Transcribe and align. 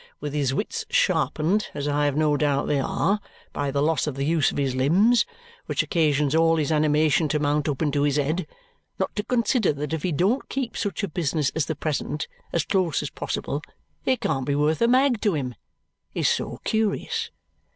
with 0.19 0.33
his 0.33 0.51
wits 0.51 0.83
sharpened, 0.89 1.67
as 1.75 1.87
I 1.87 2.05
have 2.05 2.17
no 2.17 2.35
doubt 2.35 2.65
they 2.65 2.79
are, 2.79 3.19
by 3.53 3.69
the 3.69 3.83
loss 3.83 4.07
of 4.07 4.15
the 4.15 4.25
use 4.25 4.49
of 4.51 4.57
his 4.57 4.73
limbs, 4.73 5.27
which 5.67 5.83
occasions 5.83 6.33
all 6.33 6.55
his 6.55 6.71
animation 6.71 7.27
to 7.27 7.37
mount 7.39 7.69
up 7.69 7.83
into 7.83 8.01
his 8.01 8.15
head, 8.15 8.47
not 8.97 9.15
to 9.15 9.21
consider 9.23 9.71
that 9.73 9.93
if 9.93 10.01
he 10.01 10.11
don't 10.11 10.49
keep 10.49 10.75
such 10.75 11.03
a 11.03 11.07
business 11.07 11.51
as 11.53 11.67
the 11.67 11.75
present 11.75 12.27
as 12.51 12.65
close 12.65 13.03
as 13.03 13.11
possible 13.11 13.61
it 14.03 14.21
can't 14.21 14.47
be 14.47 14.55
worth 14.55 14.81
a 14.81 14.87
mag 14.87 15.21
to 15.21 15.35
him, 15.35 15.53
is 16.15 16.27
so 16.27 16.57
curious! 16.63 17.29